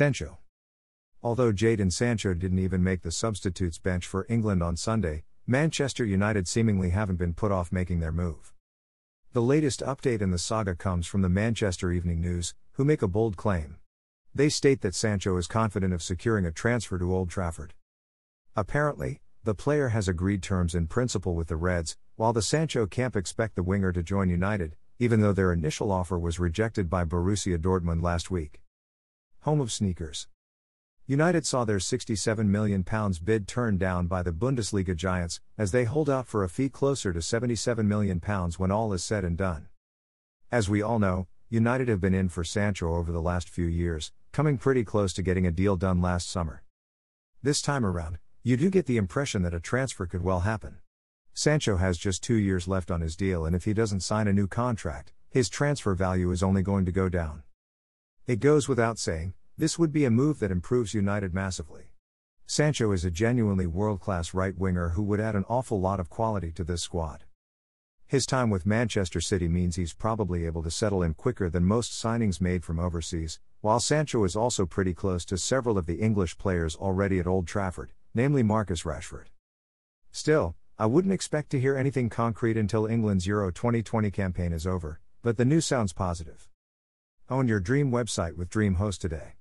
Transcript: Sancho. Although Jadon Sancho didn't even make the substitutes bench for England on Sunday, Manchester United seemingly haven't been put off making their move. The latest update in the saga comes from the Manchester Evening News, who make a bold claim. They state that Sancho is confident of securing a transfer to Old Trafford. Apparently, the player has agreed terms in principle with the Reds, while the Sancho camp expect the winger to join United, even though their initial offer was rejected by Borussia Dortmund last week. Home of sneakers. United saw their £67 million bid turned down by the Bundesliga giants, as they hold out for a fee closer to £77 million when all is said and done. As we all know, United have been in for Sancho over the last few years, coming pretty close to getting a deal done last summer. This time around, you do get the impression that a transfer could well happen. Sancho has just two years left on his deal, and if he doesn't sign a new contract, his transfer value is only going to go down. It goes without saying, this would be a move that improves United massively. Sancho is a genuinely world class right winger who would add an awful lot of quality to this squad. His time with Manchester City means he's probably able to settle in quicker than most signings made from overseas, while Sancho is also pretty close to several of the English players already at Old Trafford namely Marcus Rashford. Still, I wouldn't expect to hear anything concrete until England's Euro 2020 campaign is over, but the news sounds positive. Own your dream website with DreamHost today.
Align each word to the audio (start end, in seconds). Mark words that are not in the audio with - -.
Sancho. 0.00 0.38
Although 1.22 1.52
Jadon 1.52 1.92
Sancho 1.92 2.32
didn't 2.32 2.58
even 2.58 2.82
make 2.82 3.02
the 3.02 3.12
substitutes 3.12 3.76
bench 3.76 4.06
for 4.06 4.24
England 4.30 4.62
on 4.62 4.74
Sunday, 4.74 5.24
Manchester 5.46 6.06
United 6.06 6.48
seemingly 6.48 6.88
haven't 6.88 7.16
been 7.16 7.34
put 7.34 7.52
off 7.52 7.70
making 7.70 8.00
their 8.00 8.10
move. 8.10 8.54
The 9.34 9.42
latest 9.42 9.80
update 9.80 10.22
in 10.22 10.30
the 10.30 10.38
saga 10.38 10.74
comes 10.74 11.06
from 11.06 11.20
the 11.20 11.28
Manchester 11.28 11.92
Evening 11.92 12.18
News, 12.18 12.54
who 12.72 12.84
make 12.86 13.02
a 13.02 13.08
bold 13.08 13.36
claim. 13.36 13.76
They 14.34 14.48
state 14.48 14.80
that 14.80 14.94
Sancho 14.94 15.36
is 15.36 15.46
confident 15.46 15.92
of 15.92 16.02
securing 16.02 16.46
a 16.46 16.50
transfer 16.50 16.98
to 16.98 17.14
Old 17.14 17.28
Trafford. 17.28 17.74
Apparently, 18.56 19.20
the 19.44 19.54
player 19.54 19.90
has 19.90 20.08
agreed 20.08 20.42
terms 20.42 20.74
in 20.74 20.86
principle 20.86 21.34
with 21.34 21.48
the 21.48 21.56
Reds, 21.56 21.98
while 22.16 22.32
the 22.32 22.40
Sancho 22.40 22.86
camp 22.86 23.16
expect 23.16 23.54
the 23.54 23.62
winger 23.62 23.92
to 23.92 24.02
join 24.02 24.30
United, 24.30 24.76
even 24.98 25.20
though 25.20 25.34
their 25.34 25.52
initial 25.52 25.92
offer 25.92 26.18
was 26.18 26.40
rejected 26.40 26.88
by 26.88 27.04
Borussia 27.04 27.58
Dortmund 27.58 28.02
last 28.02 28.30
week. 28.30 28.62
Home 29.44 29.62
of 29.62 29.72
sneakers. 29.72 30.28
United 31.06 31.46
saw 31.46 31.64
their 31.64 31.78
£67 31.78 32.46
million 32.46 32.84
bid 33.24 33.48
turned 33.48 33.78
down 33.80 34.06
by 34.06 34.22
the 34.22 34.32
Bundesliga 34.32 34.94
giants, 34.94 35.40
as 35.56 35.72
they 35.72 35.84
hold 35.84 36.10
out 36.10 36.26
for 36.26 36.44
a 36.44 36.48
fee 36.48 36.68
closer 36.68 37.10
to 37.14 37.20
£77 37.20 37.86
million 37.86 38.20
when 38.58 38.70
all 38.70 38.92
is 38.92 39.02
said 39.02 39.24
and 39.24 39.38
done. 39.38 39.68
As 40.52 40.68
we 40.68 40.82
all 40.82 40.98
know, 40.98 41.26
United 41.48 41.88
have 41.88 42.02
been 42.02 42.12
in 42.12 42.28
for 42.28 42.44
Sancho 42.44 42.94
over 42.94 43.10
the 43.10 43.22
last 43.22 43.48
few 43.48 43.64
years, 43.64 44.12
coming 44.30 44.58
pretty 44.58 44.84
close 44.84 45.14
to 45.14 45.22
getting 45.22 45.46
a 45.46 45.50
deal 45.50 45.74
done 45.74 46.02
last 46.02 46.28
summer. 46.28 46.62
This 47.42 47.62
time 47.62 47.86
around, 47.86 48.18
you 48.42 48.58
do 48.58 48.68
get 48.68 48.84
the 48.84 48.98
impression 48.98 49.40
that 49.44 49.54
a 49.54 49.60
transfer 49.60 50.04
could 50.04 50.22
well 50.22 50.40
happen. 50.40 50.80
Sancho 51.32 51.78
has 51.78 51.96
just 51.96 52.22
two 52.22 52.34
years 52.34 52.68
left 52.68 52.90
on 52.90 53.00
his 53.00 53.16
deal, 53.16 53.46
and 53.46 53.56
if 53.56 53.64
he 53.64 53.72
doesn't 53.72 54.00
sign 54.00 54.28
a 54.28 54.34
new 54.34 54.46
contract, 54.46 55.14
his 55.30 55.48
transfer 55.48 55.94
value 55.94 56.30
is 56.30 56.42
only 56.42 56.60
going 56.60 56.84
to 56.84 56.92
go 56.92 57.08
down. 57.08 57.42
It 58.30 58.38
goes 58.38 58.68
without 58.68 58.96
saying, 58.96 59.34
this 59.58 59.76
would 59.76 59.90
be 59.90 60.04
a 60.04 60.08
move 60.08 60.38
that 60.38 60.52
improves 60.52 60.94
United 60.94 61.34
massively. 61.34 61.94
Sancho 62.46 62.92
is 62.92 63.04
a 63.04 63.10
genuinely 63.10 63.66
world 63.66 63.98
class 63.98 64.32
right 64.32 64.56
winger 64.56 64.90
who 64.90 65.02
would 65.02 65.18
add 65.18 65.34
an 65.34 65.44
awful 65.48 65.80
lot 65.80 65.98
of 65.98 66.10
quality 66.10 66.52
to 66.52 66.62
this 66.62 66.80
squad. 66.80 67.24
His 68.06 68.26
time 68.26 68.48
with 68.48 68.64
Manchester 68.64 69.20
City 69.20 69.48
means 69.48 69.74
he's 69.74 69.92
probably 69.92 70.46
able 70.46 70.62
to 70.62 70.70
settle 70.70 71.02
in 71.02 71.14
quicker 71.14 71.50
than 71.50 71.64
most 71.64 71.90
signings 71.90 72.40
made 72.40 72.64
from 72.64 72.78
overseas, 72.78 73.40
while 73.62 73.80
Sancho 73.80 74.22
is 74.22 74.36
also 74.36 74.64
pretty 74.64 74.94
close 74.94 75.24
to 75.24 75.36
several 75.36 75.76
of 75.76 75.86
the 75.86 75.98
English 76.00 76.38
players 76.38 76.76
already 76.76 77.18
at 77.18 77.26
Old 77.26 77.48
Trafford 77.48 77.90
namely 78.14 78.44
Marcus 78.44 78.84
Rashford. 78.84 79.26
Still, 80.12 80.54
I 80.78 80.86
wouldn't 80.86 81.14
expect 81.14 81.50
to 81.50 81.60
hear 81.60 81.76
anything 81.76 82.08
concrete 82.08 82.56
until 82.56 82.86
England's 82.86 83.26
Euro 83.26 83.50
2020 83.50 84.08
campaign 84.12 84.52
is 84.52 84.68
over, 84.68 85.00
but 85.20 85.36
the 85.36 85.44
news 85.44 85.66
sounds 85.66 85.92
positive. 85.92 86.48
Own 87.30 87.46
your 87.46 87.60
dream 87.60 87.92
website 87.92 88.36
with 88.36 88.50
DreamHost 88.50 88.98
today. 88.98 89.39